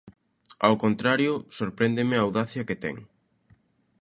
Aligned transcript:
Ao 0.67 0.75
contrario, 0.83 1.33
sorpréndeme 1.57 2.15
a 2.17 2.23
audacia 2.25 2.67
que 2.67 2.79
ten. 2.83 2.95